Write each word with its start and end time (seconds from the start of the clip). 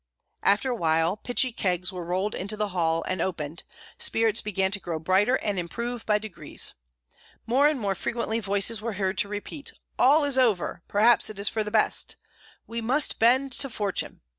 After 0.41 0.71
a 0.71 0.75
while 0.75 1.15
pitchy 1.15 1.51
kegs 1.51 1.93
were 1.93 2.03
rolled 2.03 2.33
into 2.33 2.57
the 2.57 2.69
hall 2.69 3.03
and 3.03 3.21
opened. 3.21 3.61
Spirits 3.99 4.41
began 4.41 4.71
to 4.71 4.79
grow 4.79 4.97
brighter 4.97 5.35
and 5.35 5.59
improve 5.59 6.07
by 6.07 6.17
degrees. 6.17 6.73
More 7.45 7.67
and 7.67 7.79
more 7.79 7.93
frequently 7.93 8.39
voices 8.39 8.81
were 8.81 8.93
heard 8.93 9.15
to 9.19 9.27
repeat: 9.27 9.73
"All 9.99 10.23
is 10.25 10.39
over! 10.39 10.81
perhaps 10.87 11.29
it 11.29 11.37
is 11.37 11.49
for 11.49 11.63
the 11.63 11.69
best!" 11.69 12.15
"We 12.65 12.81
must 12.81 13.19
bend 13.19 13.51
to 13.51 13.69
fortune!" 13.69 14.21